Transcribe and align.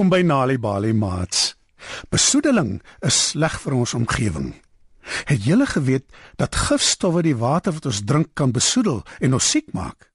Welkom 0.00 0.18
by 0.18 0.24
Nali 0.24 0.56
Bali 0.56 0.92
Mats. 0.96 1.58
Besoedeling 2.08 2.78
is 3.04 3.16
sleg 3.20 3.58
vir 3.60 3.74
ons 3.76 3.92
omgewing. 3.92 4.54
Het 5.28 5.44
julle 5.44 5.66
geweet 5.68 6.06
dat 6.40 6.56
gifstowwe 6.56 7.20
die 7.26 7.34
water 7.36 7.76
wat 7.76 7.90
ons 7.90 8.00
drink 8.08 8.30
kan 8.32 8.48
besoedel 8.56 9.02
en 9.20 9.36
ons 9.36 9.50
siek 9.52 9.68
maak? 9.76 10.08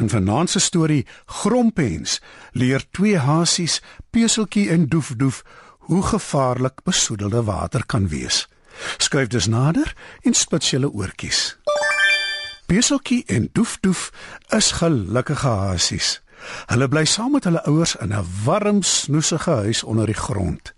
In 0.00 0.08
vanaand 0.08 0.54
se 0.54 0.64
storie 0.64 1.04
Grompens 1.42 2.16
leer 2.56 2.88
twee 2.96 3.20
hasies, 3.20 3.82
Peseltjie 4.08 4.70
en 4.72 4.88
Doefdoef, 4.88 5.42
hoe 5.92 6.02
gevaarlik 6.16 6.80
besoedelde 6.88 7.44
water 7.44 7.84
kan 7.84 8.08
wees. 8.08 8.46
Skryf 8.96 9.28
dus 9.36 9.52
nader 9.52 9.92
en 10.24 10.32
spits 10.32 10.72
julle 10.72 10.88
oortjies. 10.88 11.58
Peseltjie 12.72 13.26
en 13.28 13.50
Doefdoef 13.52 14.08
is 14.48 14.78
gelukkige 14.80 15.60
hasies. 15.60 16.22
Hulle 16.66 16.88
bly 16.88 17.04
saam 17.04 17.32
met 17.32 17.44
hulle 17.44 17.64
ouers 17.66 17.96
in 17.96 18.12
'n 18.12 18.26
warm, 18.44 18.82
snoesige 18.82 19.50
huis 19.50 19.82
onder 19.82 20.06
die 20.06 20.14
grond. 20.14 20.74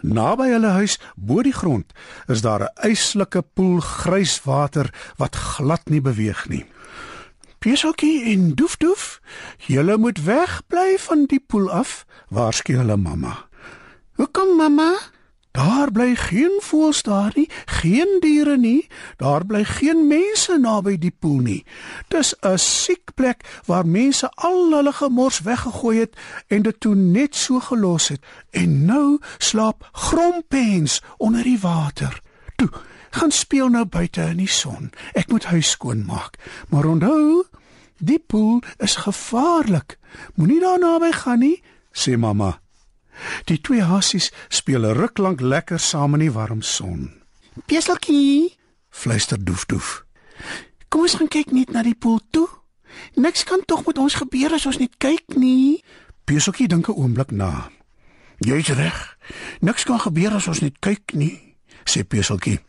Naby 0.00 0.48
hulle 0.48 0.72
huis, 0.80 0.98
bo 1.16 1.42
die 1.42 1.52
grond, 1.52 1.92
is 2.26 2.40
daar 2.40 2.62
'n 2.62 2.90
yslike 2.90 3.42
poel 3.54 3.80
grys 3.80 4.40
water 4.44 4.94
wat 5.16 5.36
glad 5.36 5.88
nie 5.88 6.00
beweeg 6.00 6.48
nie. 6.48 6.66
Pieseltjie 7.58 8.32
en 8.32 8.54
Doefdoef, 8.54 9.20
julle 9.56 9.96
moet 9.96 10.24
wegbly 10.24 10.98
van 10.98 11.24
die 11.26 11.44
poel 11.46 11.70
af, 11.70 12.06
waarsku 12.28 12.76
hulle 12.76 12.96
mamma. 12.96 13.46
"Hoekom, 14.16 14.56
mamma?" 14.56 14.96
Daar 15.50 15.90
bly 15.92 16.14
geen 16.14 16.60
voëls 16.62 17.02
daar 17.02 17.32
nie, 17.34 17.48
geen 17.66 18.18
diere 18.20 18.56
nie, 18.56 18.86
daar 19.16 19.46
bly 19.46 19.64
geen 19.64 20.06
mense 20.06 20.58
naby 20.58 20.94
die 20.98 21.10
poel 21.18 21.40
nie. 21.42 21.64
Dis 22.08 22.34
'n 22.42 22.58
siek 22.58 23.14
plek 23.14 23.42
waar 23.66 23.86
mense 23.86 24.30
al 24.30 24.70
hulle 24.70 24.92
gemors 24.92 25.40
weggegooi 25.40 25.98
het 25.98 26.16
en 26.46 26.62
dit 26.62 26.80
toe 26.80 26.94
net 26.94 27.34
so 27.34 27.60
gelos 27.60 28.08
het. 28.08 28.20
En 28.50 28.84
nou 28.84 29.18
slaap 29.38 29.88
grompens 29.92 31.02
onder 31.16 31.42
die 31.42 31.58
water. 31.58 32.22
Toe, 32.56 32.70
gaan 33.10 33.30
speel 33.30 33.68
nou 33.68 33.84
buite 33.84 34.20
in 34.20 34.36
die 34.36 34.48
son. 34.48 34.90
Ek 35.12 35.30
moet 35.30 35.44
huis 35.44 35.70
skoon 35.70 36.04
maak. 36.06 36.38
Maar 36.68 36.84
onthou, 36.84 37.44
die 37.98 38.18
poel 38.18 38.62
is 38.78 38.96
gevaarlik. 38.96 39.98
Moenie 40.34 40.60
daar 40.60 40.78
naby 40.78 41.12
gaan 41.12 41.38
nie, 41.38 41.62
sê 41.92 42.16
mamma. 42.16 42.60
Die 43.44 43.60
twee 43.60 43.82
hassies 43.82 44.32
speel 44.48 44.84
'n 44.84 44.94
ruk 44.94 45.18
lank 45.18 45.40
lekker 45.40 45.78
saam 45.78 46.14
in 46.14 46.20
die 46.20 46.32
warm 46.32 46.62
son. 46.62 47.22
"Peseltjie," 47.66 48.56
fluister 48.90 49.44
Doefdoef. 49.44 50.04
"Kom 50.88 51.00
ons 51.00 51.14
gaan 51.14 51.28
kyk 51.28 51.52
net 51.52 51.72
na 51.72 51.82
die 51.82 51.94
poel 51.94 52.20
toe. 52.30 52.48
Niks 53.14 53.44
kan 53.44 53.62
tog 53.66 53.86
met 53.86 53.98
ons 53.98 54.14
gebeur 54.14 54.52
as 54.52 54.66
ons 54.66 54.78
net 54.78 54.96
kyk 54.98 55.34
nie." 55.34 55.84
Peseltjie 56.24 56.68
dink 56.68 56.88
'n 56.88 56.92
oomblik 56.92 57.30
na. 57.30 57.70
"Jy's 58.38 58.68
reg. 58.68 59.16
Niks 59.60 59.84
kan 59.84 60.00
gebeur 60.00 60.34
as 60.34 60.46
ons 60.46 60.60
net 60.60 60.78
kyk 60.78 61.12
nie," 61.12 61.56
sê 61.84 62.04
Peseltjie. 62.04 62.60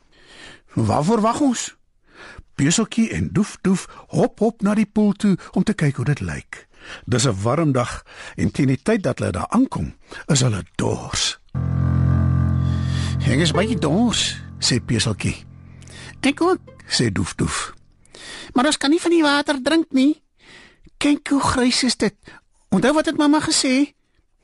"Waarvoor 0.73 1.21
wag 1.21 1.39
ons?" 1.39 1.75
Peseltjie 2.55 3.09
en 3.09 3.29
Doefdoef 3.31 3.87
hop 4.07 4.39
hop 4.39 4.61
na 4.61 4.73
die 4.73 4.85
poel 4.85 5.13
toe 5.13 5.37
om 5.51 5.63
te 5.63 5.73
kyk 5.73 5.95
hoe 5.95 6.05
dit 6.05 6.19
lyk. 6.19 6.67
Dis 7.05 7.25
'n 7.27 7.41
warm 7.41 7.71
dag 7.71 8.03
en 8.35 8.51
teen 8.51 8.67
die 8.67 8.81
tyd 8.81 9.03
dat 9.03 9.19
hulle 9.19 9.31
daar 9.31 9.49
aankom, 9.49 9.95
is 10.25 10.41
hulle 10.41 10.63
dors. 10.75 11.39
"Ek 13.25 13.39
is 13.39 13.51
baie 13.51 13.75
dors," 13.75 14.41
sê 14.59 14.79
Peseltjie. 14.85 15.45
"Ek 16.19 16.41
ook," 16.41 16.59
sê 16.87 17.11
Doefdoef. 17.11 17.73
"Maar 18.53 18.65
ons 18.65 18.77
kan 18.77 18.89
nie 18.89 19.01
van 19.01 19.11
die 19.11 19.21
water 19.21 19.61
drink 19.61 19.85
nie. 19.91 20.21
Kyk 20.97 21.27
hoe 21.27 21.41
grys 21.41 21.83
is 21.83 21.97
dit. 21.97 22.15
Onthou 22.69 22.93
wat 22.93 23.05
het 23.05 23.17
mamma 23.17 23.39
gesê?" 23.39 23.93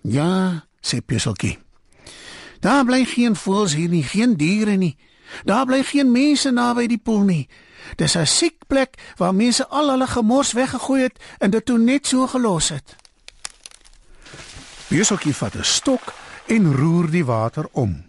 "Ja," 0.02 0.66
sê 0.82 0.98
Peseltjie. 1.06 1.60
"Daar 2.60 2.86
bly 2.86 3.06
geen 3.06 3.36
voëls 3.36 3.74
hier 3.76 3.90
nie, 3.90 4.04
geen 4.04 4.38
diere 4.38 4.76
nie. 4.76 4.98
Daar 5.44 5.66
bly 5.66 5.84
geen 5.84 6.12
mense 6.12 6.52
naby 6.52 6.88
die 6.88 7.02
poel 7.04 7.24
nie. 7.28 7.50
Dis 7.96 8.16
'n 8.16 8.26
siek 8.26 8.68
plek 8.68 8.98
waar 9.18 9.36
mense 9.36 9.68
al 9.68 9.90
hulle 9.90 10.08
gemors 10.08 10.52
weggegooi 10.52 11.02
het 11.02 11.20
en 11.40 11.50
dit 11.52 11.66
toe 11.66 11.78
net 11.78 12.08
so 12.08 12.28
gelos 12.28 12.70
het." 12.70 12.96
Peseltjie 14.88 15.36
vat 15.36 15.56
'n 15.56 15.64
stok 15.64 16.14
en 16.48 16.76
roer 16.76 17.10
die 17.12 17.26
water 17.26 17.68
om. 17.72 18.08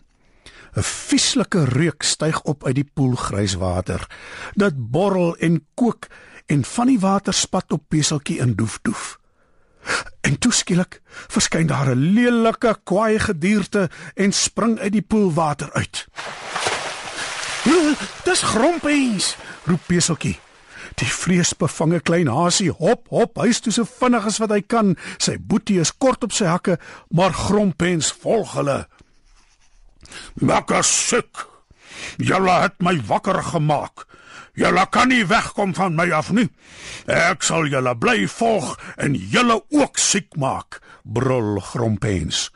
'n 0.76 0.82
Vieslike 0.82 1.64
reuk 1.64 2.02
styg 2.02 2.42
op 2.42 2.66
uit 2.66 2.74
die 2.74 2.90
poelgrys 2.94 3.54
water. 3.54 4.06
Dit 4.54 4.90
borrel 4.90 5.36
en 5.36 5.66
kook 5.74 6.06
en 6.46 6.64
van 6.64 6.86
die 6.86 7.00
water 7.00 7.34
spat 7.34 7.72
op 7.72 7.82
Peseltjie 7.88 8.38
in 8.38 8.54
doefdoef. 8.54 9.18
En 10.20 10.38
toeskielik 10.38 11.00
verskyn 11.08 11.66
daar 11.66 11.90
'n 11.90 12.12
lelike 12.14 12.78
kwaai 12.84 13.18
gedierte 13.18 13.90
en 14.14 14.32
spring 14.32 14.78
uit 14.78 14.92
die 14.92 15.02
poelwater 15.02 15.72
uit. 15.72 16.06
"Dis 18.24 18.42
grompens!" 18.42 19.36
roep 19.64 19.80
Peseltjie. 19.86 20.38
Die 20.98 21.08
vreesbevange 21.12 22.00
klein 22.00 22.28
hasie 22.32 22.70
hop 22.70 23.08
hop 23.12 23.36
huis 23.38 23.60
toe 23.60 23.72
so 23.72 23.84
vinnig 23.84 24.26
as 24.26 24.38
wat 24.42 24.54
hy 24.54 24.60
kan. 24.62 24.96
Sy 25.18 25.36
boetie 25.38 25.80
is 25.82 25.92
kort 25.92 26.24
op 26.24 26.32
sy 26.32 26.48
hakke, 26.48 26.78
maar 27.10 27.34
grompens 27.34 28.12
volg 28.22 28.54
hulle. 28.58 28.86
"Wakker 30.34 30.84
suk! 30.84 31.46
Julle 32.16 32.60
het 32.62 32.78
my 32.82 32.96
wakker 33.06 33.42
gemaak. 33.42 34.06
Julle 34.54 34.86
kan 34.90 35.08
nie 35.08 35.26
wegkom 35.26 35.74
van 35.74 35.94
my 35.94 36.10
af 36.10 36.30
nie. 36.30 36.48
Ek 37.06 37.42
sal 37.42 37.66
julle 37.66 37.94
bly 37.98 38.26
volg 38.26 38.78
en 38.96 39.14
julle 39.14 39.62
ook 39.70 39.98
siek 39.98 40.36
maak," 40.36 40.80
brul 41.02 41.60
grompens. 41.60 42.50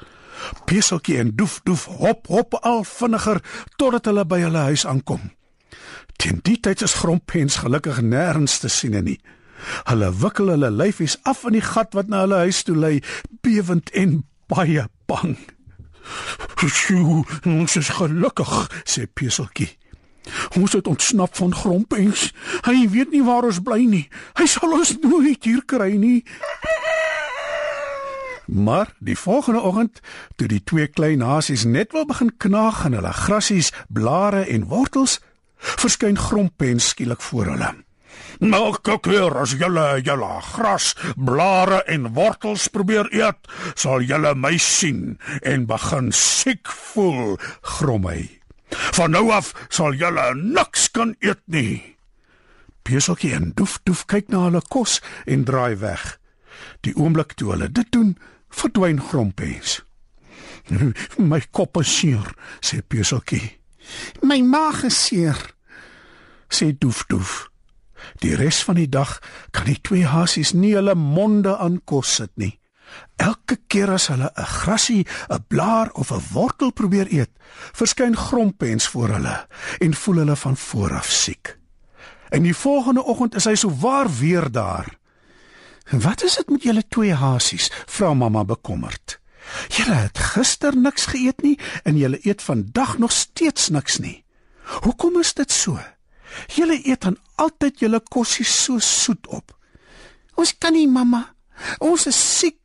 Peseltjie 0.65 1.19
en 1.19 1.35
Doefdoef 1.37 1.85
hop 2.01 2.27
hop 2.27 2.59
al 2.63 2.85
vinniger 2.85 3.43
totdat 3.77 4.09
hulle 4.11 4.25
by 4.27 4.41
hulle 4.45 4.67
huis 4.71 4.87
aankom. 4.87 5.31
Teen 6.17 6.41
die 6.47 6.59
tyd 6.61 6.83
is 6.83 6.99
Grompens 7.01 7.61
gelukkig 7.63 8.03
nêrens 8.03 8.59
te 8.61 8.69
sien 8.69 8.99
nie. 9.05 9.19
Hulle 9.89 10.11
wikkel 10.23 10.53
hulle 10.55 10.71
lyfies 10.71 11.17
af 11.29 11.45
in 11.49 11.57
die 11.59 11.65
gat 11.65 11.95
wat 11.95 12.11
na 12.11 12.25
hulle 12.25 12.43
huis 12.47 12.63
toe 12.67 12.77
lei, 12.77 13.01
bewend 13.43 13.91
en 13.91 14.23
baie 14.51 14.87
bang. 15.07 15.37
"Sjoe, 16.63 17.25
ons 17.47 17.77
is 17.77 17.89
gelukkig," 17.89 18.55
sê 18.85 19.07
Peseltjie. 19.07 19.79
"Ons 20.57 20.73
het 20.73 20.87
ontsnap 20.87 21.37
van 21.37 21.55
Grompens. 21.55 22.33
Hy 22.63 22.89
weet 22.89 23.11
nie 23.11 23.25
waar 23.25 23.45
ons 23.45 23.63
bly 23.63 23.85
nie. 23.85 24.09
Hy 24.35 24.47
sal 24.47 24.73
ons 24.73 24.99
nooit 24.99 25.45
hier 25.45 25.63
kry 25.65 25.97
nie." 25.97 26.25
Maar 28.47 28.95
die 28.99 29.19
volgende 29.19 29.61
oggend, 29.61 30.01
toe 30.37 30.49
die 30.49 30.63
twee 30.65 30.87
klein 30.87 31.19
nasies 31.19 31.65
net 31.65 31.93
wil 31.93 32.07
begin 32.07 32.33
knaag 32.37 32.85
aan 32.85 32.99
hulle 32.99 33.13
grasies, 33.13 33.73
blare 33.89 34.45
en 34.51 34.67
wortels, 34.71 35.21
verskyn 35.59 36.19
Grompen 36.19 36.81
skielik 36.81 37.23
voor 37.23 37.47
hulle. 37.55 37.75
"Nou 38.39 38.75
kyk 38.83 39.07
hier, 39.07 39.37
as 39.39 39.53
julle 39.53 40.01
julle 40.03 40.41
gras, 40.43 40.95
blare 41.17 41.83
en 41.87 42.13
wortels 42.13 42.69
probeer 42.69 43.09
eet, 43.15 43.39
sal 43.75 44.01
julle 44.01 44.35
my 44.35 44.57
sien 44.59 45.19
en 45.43 45.67
begin 45.67 46.13
siek 46.13 46.69
voel," 46.69 47.39
grom 47.61 48.07
hy. 48.07 48.41
"Van 48.69 49.11
nou 49.11 49.31
af 49.31 49.55
sal 49.69 49.93
julle 49.93 50.35
niks 50.35 50.91
kan 50.91 51.17
eet 51.21 51.43
nie." 51.47 51.97
Peseltjie 52.83 53.35
en 53.35 53.53
Doefdoef 53.55 54.07
kyk 54.07 54.29
na 54.29 54.39
hulle 54.45 54.63
kos 54.69 55.01
en 55.27 55.45
draai 55.45 55.77
weg. 55.77 56.19
Die 56.81 56.95
oomblik 56.97 57.33
toe 57.33 57.51
hulle 57.51 57.73
dit 57.73 57.93
doen, 57.93 58.17
verdwyn 58.49 59.01
Grompens. 59.01 59.83
"My 61.31 61.41
kop 61.51 61.77
is 61.81 61.99
seer," 61.99 62.35
sê 62.61 62.83
Peseltjie. 62.87 63.59
"My 64.23 64.41
maag 64.41 64.85
is 64.85 65.05
seer," 65.05 65.55
sê 66.49 66.73
Doefdoef. 66.79 67.51
Die 68.23 68.35
res 68.35 68.63
van 68.67 68.79
die 68.81 68.89
dag 68.89 69.19
kan 69.51 69.67
die 69.67 69.79
twee 69.81 70.07
hasies 70.07 70.53
nie 70.53 70.75
hulle 70.75 70.95
monde 70.99 71.57
aan 71.59 71.81
kos 71.85 72.17
sit 72.21 72.33
nie. 72.37 72.59
Elke 73.17 73.57
keer 73.73 73.93
as 73.95 74.09
hulle 74.13 74.31
'n 74.37 74.45
grasie, 74.45 75.07
'n 75.31 75.45
blaar 75.49 75.91
of 75.93 76.11
'n 76.11 76.23
wortel 76.33 76.73
probeer 76.73 77.09
eet, 77.13 77.31
verskyn 77.73 78.17
Grompens 78.17 78.89
voor 78.89 79.09
hulle 79.09 79.47
en 79.79 79.95
voel 79.95 80.17
hulle 80.17 80.37
van 80.37 80.57
vooraf 80.57 81.11
siek. 81.11 81.59
En 82.31 82.43
die 82.43 82.57
volgende 82.57 83.05
oggend 83.05 83.35
is 83.35 83.45
hy 83.45 83.55
so 83.55 83.71
waar 83.71 84.09
weer 84.19 84.51
daar. 84.51 84.89
"Wat 85.93 86.23
is 86.23 86.35
dit 86.37 86.49
met 86.49 86.63
julle 86.63 86.85
twee 86.89 87.15
hasies?" 87.15 87.71
vra 87.87 88.15
mamma 88.15 88.45
bekommerd. 88.45 89.21
"Julle 89.69 89.95
het 89.95 90.19
gister 90.19 90.77
niks 90.77 91.07
geëet 91.07 91.43
nie 91.43 91.59
en 91.83 91.97
julle 91.97 92.19
eet 92.23 92.43
vandag 92.43 92.99
nog 92.99 93.13
steeds 93.13 93.69
niks 93.69 93.99
nie. 93.99 94.25
Hoekom 94.63 95.19
is 95.19 95.35
dit 95.35 95.53
so? 95.53 95.79
Julle 96.47 96.81
eet 96.89 97.01
dan 97.01 97.19
altyd 97.35 97.79
julle 97.79 98.01
kosse 98.01 98.45
so 98.45 98.79
soet 98.79 99.27
op." 99.27 99.59
"Ons 100.35 100.59
kan 100.59 100.73
nie, 100.73 100.89
mamma. 100.89 101.35
Ons 101.79 102.07
is 102.07 102.39
siek. 102.39 102.61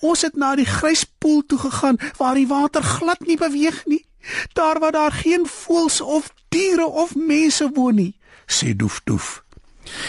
Ons 0.00 0.22
het 0.22 0.36
na 0.36 0.54
die 0.54 0.64
gryspoel 0.64 1.46
toe 1.46 1.58
gegaan 1.58 1.98
waar 2.16 2.34
die 2.34 2.46
water 2.46 2.82
glad 2.82 3.20
nie 3.20 3.36
beweeg 3.36 3.86
nie. 3.86 4.06
Daar 4.52 4.78
waar 4.78 4.92
daar 4.92 5.12
geen 5.12 5.46
voëls 5.46 6.00
of 6.00 6.32
diere 6.48 6.86
of 6.86 7.14
mense 7.14 7.70
woon 7.74 7.94
nie," 7.94 8.18
sê 8.46 8.76
Doefdoef. 8.76 9.45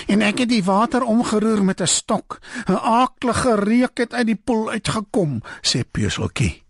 En 0.07 0.21
ek 0.21 0.37
het 0.37 0.49
die 0.49 0.63
water 0.63 1.03
omgeroer 1.03 1.63
met 1.63 1.81
'n 1.81 1.87
stok. 1.87 2.39
'n 2.67 2.73
Aaklige 2.73 3.55
reuk 3.55 3.97
het 3.97 4.13
uit 4.13 4.25
die 4.25 4.41
poel 4.43 4.69
uitgekom, 4.69 5.41
sê 5.61 5.83
Peuseltjie. 5.91 6.63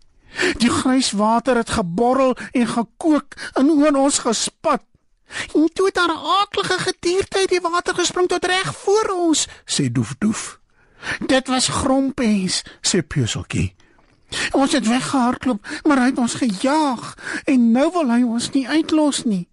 Die 0.58 0.70
grys 0.70 1.10
water 1.10 1.56
het 1.56 1.70
geborrel 1.70 2.36
en 2.52 2.66
gekook 2.66 3.34
en 3.54 3.70
oor 3.70 3.94
ons 3.94 4.18
gespat. 4.18 4.82
En 5.54 5.70
toe 5.72 5.86
het 5.86 5.94
daar 5.94 6.12
'n 6.12 6.26
aaklige 6.40 6.78
gedierte 6.78 7.38
uit 7.38 7.48
die 7.48 7.60
water 7.60 7.94
gespring 7.94 8.28
tot 8.28 8.44
reg 8.44 8.76
voor 8.76 9.08
ons, 9.14 9.48
sê 9.64 9.92
Doef 9.92 10.14
Doef. 10.18 10.60
Dit 11.26 11.48
was 11.48 11.68
Grompens, 11.68 12.64
sê 12.80 13.06
Peuseltjie. 13.06 13.74
Ons 14.52 14.72
het 14.72 14.86
weggehardloop, 14.86 15.66
maar 15.82 15.98
hy 15.98 16.04
het 16.04 16.18
ons 16.18 16.34
gejaag 16.34 17.14
en 17.44 17.70
nou 17.70 17.92
wil 17.92 18.10
hy 18.10 18.22
ons 18.22 18.50
nie 18.50 18.68
uitlos 18.68 19.24
nie. 19.24 19.48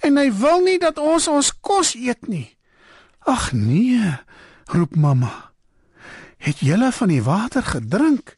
En 0.00 0.16
hy 0.16 0.32
wil 0.32 0.60
nie 0.60 0.78
dat 0.78 0.98
ons 0.98 1.28
ons 1.28 1.60
kos 1.60 1.94
eet 1.94 2.28
nie. 2.28 2.53
Ag 3.24 3.52
nee, 3.52 4.16
roep 4.64 4.96
mamma. 4.96 5.50
Het 6.36 6.58
julle 6.58 6.92
van 6.92 7.08
die 7.08 7.22
water 7.22 7.62
gedrink? 7.62 8.36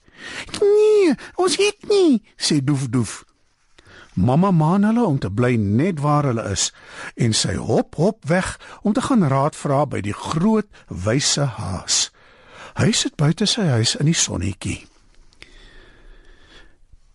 Nee, 0.61 1.15
ons 1.35 1.57
het 1.57 1.89
nie, 1.89 2.23
sê 2.37 2.63
Doef 2.65 2.89
Doef. 2.89 3.25
Mamma 4.15 4.51
maan 4.51 4.85
hulle 4.85 5.05
om 5.05 5.19
te 5.19 5.31
bly 5.31 5.57
net 5.61 6.01
waar 6.01 6.25
hulle 6.25 6.45
is 6.51 6.71
en 7.21 7.35
sy 7.37 7.57
hop 7.61 7.99
hop 8.01 8.25
weg 8.25 8.55
om 8.83 8.95
te 8.97 9.03
gaan 9.05 9.27
raad 9.29 9.57
vra 9.59 9.83
by 9.85 10.01
die 10.01 10.17
groot 10.17 10.69
wyse 10.89 11.45
haas. 11.59 12.07
Hy 12.81 12.93
sit 12.97 13.17
buite 13.21 13.45
sy 13.51 13.67
huis 13.75 13.93
in 14.01 14.09
die 14.09 14.17
sonnetjie. 14.17 14.87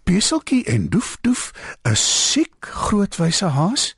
Beseltjie 0.06 0.62
en 0.70 0.90
Doef 0.94 1.18
Doef, 1.22 1.54
'n 1.88 1.96
siek 1.96 2.66
groot 2.66 3.16
wyse 3.16 3.46
haas, 3.46 3.96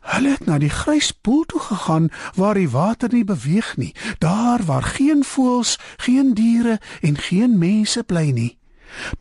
hulle 0.00 0.34
het 0.34 0.46
na 0.46 0.58
die 0.58 0.72
gryspoel 0.72 1.44
toe 1.44 1.60
gegaan 1.60 2.08
waar 2.34 2.54
die 2.54 2.70
water 2.70 3.12
nie 3.12 3.24
beweeg 3.24 3.76
nie, 3.76 3.94
daar 4.18 4.64
waar 4.64 4.82
geen 4.82 5.24
voëls, 5.24 5.78
geen 5.96 6.34
diere 6.34 6.80
en 7.00 7.16
geen 7.16 7.58
mense 7.58 8.02
bly 8.02 8.30
nie. 8.30 8.58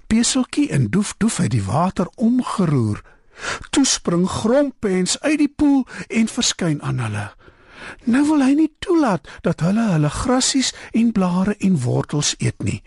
Beseltjie 0.08 0.70
en 0.70 0.90
Doef 0.90 1.14
Doef 1.18 1.38
het 1.38 1.52
die 1.52 1.64
water 1.64 2.10
omgeroer 2.16 3.02
Toe 3.70 3.86
spring 3.86 4.28
Grompens 4.30 5.20
uit 5.20 5.38
die 5.38 5.54
poel 5.56 5.86
en 6.08 6.28
verskyn 6.28 6.82
aan 6.84 7.00
hulle. 7.00 7.28
Nou 8.04 8.26
wil 8.28 8.44
hy 8.44 8.54
nie 8.58 8.72
toelaat 8.84 9.28
dat 9.46 9.64
hulle 9.64 9.86
hulle 9.94 10.12
grassies 10.14 10.74
en 10.92 11.12
blare 11.16 11.56
en 11.64 11.80
wortels 11.84 12.36
eet 12.38 12.64
nie. 12.64 12.82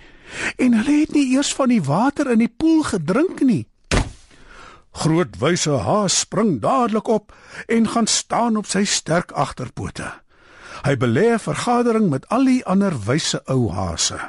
En 0.57 0.77
hulle 0.77 0.99
het 1.01 1.15
nie 1.17 1.31
eers 1.35 1.53
van 1.57 1.73
die 1.73 1.83
water 1.83 2.31
in 2.35 2.45
die 2.45 2.53
poel 2.53 2.83
gedrink 2.93 3.41
nie. 3.47 3.65
Groot 4.93 5.39
wyse 5.41 5.71
haas 5.71 6.19
spring 6.19 6.61
dadelik 6.61 7.09
op 7.09 7.33
en 7.67 7.89
gaan 7.89 8.07
staan 8.07 8.57
op 8.57 8.67
sy 8.67 8.85
sterk 8.85 9.33
agterpote. 9.33 10.13
Hy 10.83 10.95
belê 10.97 11.33
'n 11.35 11.39
vergadering 11.39 12.11
met 12.11 12.29
al 12.29 12.45
die 12.45 12.65
ander 12.65 12.95
wyse 13.05 13.43
ou 13.47 13.71
haase. 13.71 14.21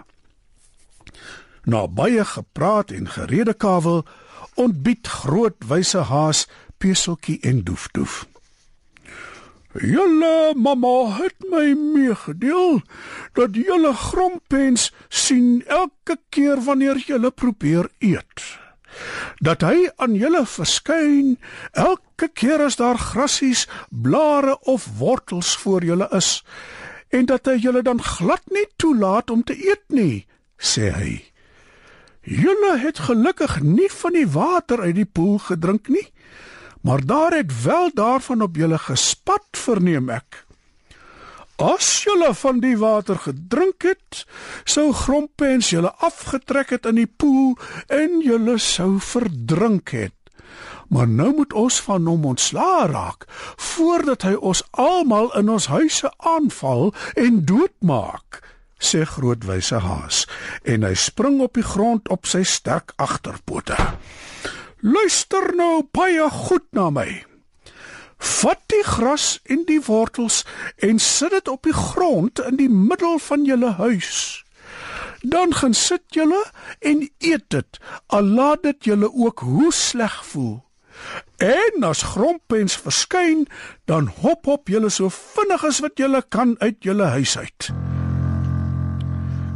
Na 1.64 1.88
baie 1.88 2.26
gepraat 2.26 2.92
en 2.92 3.10
geredekawel 3.10 4.06
ontbied 4.56 5.08
groot 5.08 5.56
wyse 5.68 5.98
haas 5.98 6.48
Peseltjie 6.78 7.40
en 7.42 7.64
Doefdoef. 7.64 8.26
Julle 9.74 10.54
mamma 10.56 11.18
het 11.18 11.40
my 11.50 11.74
meegedeel 11.74 12.82
dat 13.34 13.56
julle 13.56 13.94
grompens 13.94 14.92
sien 15.10 15.64
elke 15.66 16.20
keer 16.30 16.62
wanneer 16.62 16.98
julle 16.98 17.32
probeer 17.32 17.90
eet. 17.98 18.63
Dat 19.44 19.62
hy 19.66 19.90
aan 19.98 20.16
julle 20.16 20.46
verskyn 20.46 21.38
elke 21.72 22.30
keer 22.34 22.66
as 22.66 22.80
daar 22.80 22.98
grassies, 22.98 23.68
blare 23.90 24.60
of 24.60 24.88
wortels 25.00 25.56
voor 25.64 25.84
julle 25.84 26.08
is 26.12 26.42
en 27.14 27.28
dat 27.30 27.46
hy 27.46 27.60
julle 27.62 27.84
dan 27.86 28.02
glad 28.02 28.42
nie 28.50 28.66
toelaat 28.82 29.30
om 29.30 29.44
te 29.46 29.54
eet 29.54 29.84
nie, 29.94 30.26
sê 30.58 30.90
hy. 30.90 31.12
Julle 32.24 32.78
het 32.82 33.04
gelukkig 33.06 33.60
nie 33.62 33.90
van 33.92 34.16
die 34.18 34.28
water 34.34 34.82
uit 34.82 34.96
die 34.98 35.06
poel 35.06 35.38
gedrink 35.44 35.92
nie, 35.94 36.08
maar 36.82 37.04
daar 37.06 37.36
het 37.36 37.52
wel 37.64 37.92
daarvan 37.96 38.42
op 38.42 38.58
julle 38.58 38.80
gespat, 38.82 39.46
verneem 39.60 40.10
ek. 40.10 40.44
As 41.64 42.02
julle 42.04 42.34
van 42.36 42.60
die 42.60 42.76
water 42.76 43.16
gedrink 43.24 43.86
het, 43.88 44.24
sou 44.68 44.90
Grompens 44.92 45.70
julle 45.72 45.94
afgetrek 46.04 46.74
het 46.76 46.90
in 46.90 46.98
die 47.00 47.08
poel 47.08 47.54
en 47.88 48.20
julle 48.26 48.58
sou 48.60 48.98
verdrink 49.00 49.94
het. 49.96 50.18
Maar 50.92 51.08
nou 51.08 51.30
moet 51.40 51.56
ons 51.56 51.80
van 51.88 52.10
hom 52.12 52.28
ontslaa 52.34 52.90
raak 52.92 53.24
voordat 53.56 54.28
hy 54.28 54.34
ons 54.36 54.66
almal 54.76 55.32
in 55.40 55.50
ons 55.50 55.70
huise 55.72 56.12
aanval 56.36 56.92
en 57.16 57.42
doodmaak 57.48 58.44
sê 58.84 59.06
grootwyse 59.08 59.80
haas 59.88 60.26
en 60.68 60.84
hy 60.84 60.94
spring 61.00 61.40
op 61.46 61.56
die 61.56 61.66
grond 61.66 62.12
op 62.12 62.28
sy 62.28 62.44
sterk 62.44 62.92
agterpote. 63.00 63.80
Luister 64.84 65.54
nou 65.56 65.86
baie 65.96 66.28
goed 66.44 66.68
na 66.76 66.90
my. 66.92 67.24
Vat 68.24 68.60
die 68.72 68.84
gras 68.88 69.40
en 69.52 69.66
die 69.68 69.82
wortels 69.84 70.44
en 70.76 71.00
sit 71.00 71.34
dit 71.36 71.48
op 71.52 71.68
die 71.68 71.76
grond 71.76 72.40
in 72.40 72.56
die 72.56 72.70
middel 72.72 73.20
van 73.20 73.44
julle 73.44 73.74
huis. 73.80 74.44
Dan 75.22 75.54
gaan 75.56 75.74
sit 75.74 76.04
julle 76.16 76.40
en 76.80 77.10
eet 77.18 77.44
dit, 77.48 77.80
al 78.08 78.24
laat 78.24 78.64
dit 78.64 78.86
julle 78.92 79.12
ook 79.12 79.40
hoe 79.40 79.74
sleg 79.74 80.26
voel. 80.26 80.64
En 81.38 81.84
as 81.84 82.04
grompens 82.14 82.76
verskyn, 82.78 83.48
dan 83.86 84.08
hop 84.22 84.46
hop 84.46 84.72
julle 84.72 84.90
so 84.90 85.12
vinnig 85.12 85.66
as 85.68 85.82
wat 85.84 86.00
julle 86.00 86.24
kan 86.30 86.56
uit 86.60 86.80
julle 86.80 87.12
huis 87.16 87.38
uit. 87.38 87.72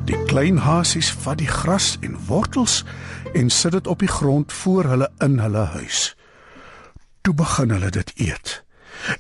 Die 0.08 0.20
klein 0.28 0.60
hasies 0.64 1.12
vat 1.24 1.40
die 1.40 1.52
gras 1.52 1.96
en 2.04 2.20
wortels 2.28 2.84
en 3.34 3.50
sit 3.52 3.72
dit 3.72 3.88
op 3.88 4.00
die 4.04 4.12
grond 4.12 4.52
voor 4.52 4.92
hulle 4.92 5.12
in 5.24 5.40
hulle 5.40 5.68
huis. 5.80 6.17
Toe 7.28 7.36
begin 7.36 7.74
hulle 7.76 7.90
dit 7.92 8.12
eet. 8.24 8.52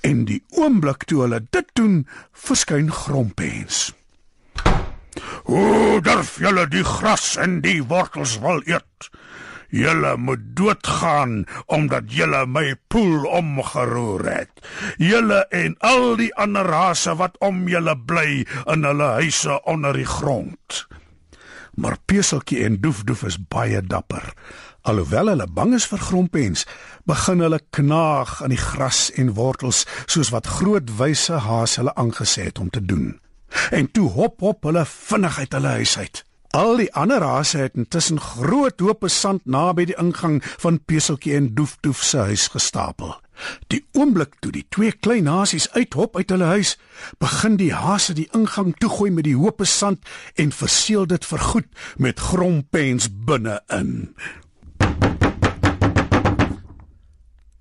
En 0.07 0.21
die 0.29 0.37
oomblik 0.55 1.01
toe 1.11 1.25
hulle 1.25 1.41
dit 1.51 1.71
doen, 1.75 2.05
verskyn 2.31 2.87
Grompens. 2.87 3.91
"O, 5.43 5.99
durf 5.99 6.37
julle 6.39 6.63
die 6.71 6.85
gras 6.87 7.35
en 7.35 7.59
die 7.61 7.83
wortels 7.83 8.37
wil 8.39 8.61
eet?" 8.63 9.09
Julle 9.69 10.15
moet 10.17 10.39
doodgaan 10.55 11.43
omdat 11.65 12.07
julle 12.07 12.45
my 12.45 12.75
poel 12.87 13.27
omgeroer 13.27 14.23
het. 14.31 14.63
Julle 14.97 15.43
en 15.51 15.75
al 15.79 16.15
die 16.15 16.31
ander 16.35 16.63
rase 16.63 17.15
wat 17.15 17.35
om 17.43 17.67
julle 17.67 17.97
bly 17.97 18.47
in 18.71 18.87
hulle 18.87 19.11
huise 19.19 19.59
onder 19.63 19.93
die 19.93 20.07
grond. 20.07 20.87
Maar 21.75 21.97
Peseltjie 22.05 22.63
en 22.63 22.79
Doefdoef 22.79 23.23
is 23.23 23.37
baie 23.47 23.81
dapper. 23.81 24.33
Alhoewel 24.87 25.27
hulle 25.27 25.47
bang 25.51 25.73
is 25.75 25.85
vir 25.91 25.99
grompens, 25.99 26.61
begin 27.11 27.41
hulle 27.43 27.57
knaag 27.75 28.37
aan 28.43 28.53
die 28.53 28.61
gras 28.61 29.09
en 29.19 29.33
wortels 29.35 29.81
soos 30.05 30.29
wat 30.31 30.47
groot 30.47 30.93
wyse 31.01 31.41
haas 31.43 31.73
hulle 31.75 31.91
aangesê 31.99 32.45
het 32.47 32.61
om 32.63 32.69
te 32.71 32.79
doen. 32.79 33.17
En 33.75 33.91
toe 33.91 34.07
hop 34.15 34.39
hop 34.39 34.63
hulle 34.63 34.85
vinnig 34.87 35.41
uit 35.43 35.57
hulle 35.59 35.73
huis 35.81 35.97
uit. 35.97 36.23
Al 36.55 36.79
die 36.79 36.87
ander 36.95 37.19
rase 37.19 37.65
het 37.65 37.75
intussen 37.75 38.21
groot 38.23 38.79
hope 38.79 39.11
sand 39.11 39.43
naby 39.43 39.89
die 39.91 39.99
ingang 39.99 40.39
van 40.63 40.79
Peseltjie 40.79 41.35
en 41.35 41.51
Doefdoef 41.59 42.07
se 42.07 42.23
huis 42.31 42.47
gestapel. 42.55 43.11
Die 43.67 43.83
oomblik 43.91 44.39
toe 44.39 44.55
die 44.55 44.65
twee 44.71 44.95
klein 44.95 45.27
hasies 45.27 45.67
uithop 45.75 46.15
uit 46.15 46.31
hulle 46.31 46.47
huis, 46.55 46.77
begin 47.19 47.59
die 47.59 47.73
hase 47.75 48.15
die 48.15 48.29
ingang 48.31 48.71
toegooi 48.79 49.11
met 49.11 49.27
die 49.27 49.35
hope 49.35 49.67
sand 49.67 50.07
en 50.39 50.55
verseël 50.55 51.11
dit 51.11 51.27
vergoed 51.35 51.67
met 51.99 52.23
grompens 52.31 53.11
binne-in. 53.11 54.15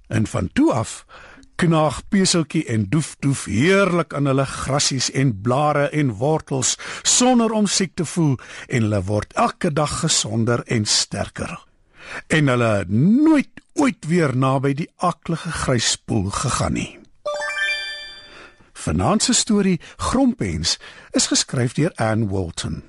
En 0.08 0.26
van 0.26 0.50
toe 0.52 0.72
af 0.72 1.04
knaag 1.56 2.02
Peseltjie 2.08 2.64
en 2.68 2.84
Doef 2.92 3.16
Doef 3.20 3.44
heerlik 3.44 4.14
aan 4.14 4.28
hulle 4.28 4.44
grassies 4.46 5.10
en 5.10 5.32
blare 5.40 5.88
en 5.88 6.12
wortels 6.20 6.76
sonder 7.02 7.52
om 7.52 7.66
siek 7.66 7.94
te 7.96 8.04
voel 8.04 8.36
en 8.66 8.86
hulle 8.88 9.02
word 9.08 9.32
elke 9.32 9.72
dag 9.72 10.00
gesonder 10.02 10.62
en 10.66 10.84
sterker. 10.84 11.56
En 12.26 12.48
hulle 12.52 12.84
nooit 12.88 13.62
ooit 13.74 14.06
weer 14.06 14.36
naby 14.36 14.74
die 14.74 14.90
aklige 14.96 15.50
gryspoel 15.50 16.30
gegaan 16.30 16.76
nie. 16.76 16.92
Vanaand 18.72 19.22
se 19.22 19.34
storie 19.34 19.80
Grompens 19.96 20.76
is 21.10 21.26
geskryf 21.26 21.74
deur 21.74 21.92
Anne 21.96 22.28
Walton. 22.30 22.82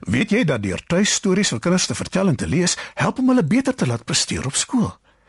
Weet 0.00 0.30
jy 0.30 0.44
dat 0.44 0.62
deur 0.62 0.80
tuistories 0.88 1.50
vir 1.52 1.60
kinders 1.60 1.88
te 1.90 1.96
vertel 1.96 2.30
en 2.30 2.36
te 2.36 2.48
lees 2.48 2.76
help 2.94 3.18
om 3.18 3.32
hulle 3.32 3.44
beter 3.44 3.74
te 3.74 3.88
laat 3.88 4.04
presteer 4.04 4.46
op 4.46 4.56
skool? 4.56 4.92